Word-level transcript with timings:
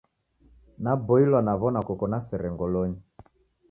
Naboilwa 0.83 1.39
naw'ona 1.45 1.79
koko 1.87 2.05
na 2.11 2.19
sere 2.27 2.47
ngolonyi 2.53 2.99